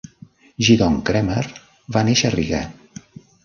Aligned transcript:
Gidon 0.67 0.95
Kremer 1.11 1.45
va 1.99 2.05
néixer 2.11 2.33
a 2.33 2.35
Riga. 2.39 2.67